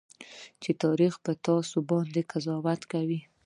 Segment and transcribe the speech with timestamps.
[0.61, 3.19] چې تاريخ به تاسو باندې قضاوت کوي.